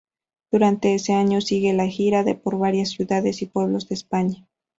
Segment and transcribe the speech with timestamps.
[0.51, 4.47] Durante ese año sigue de gira por varias ciudades y pueblos de España.